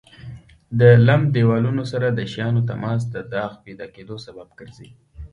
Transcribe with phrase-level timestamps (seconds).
[0.79, 4.89] د لمد دېوالونو سره د شیانو تماس د داغ پیدا کېدو سبب ګرځي.